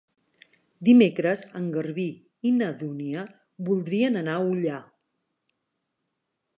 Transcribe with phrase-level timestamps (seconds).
[0.87, 2.07] Dimecres en Garbí
[2.51, 3.27] i na Dúnia
[3.71, 4.83] voldrien anar a Ullà.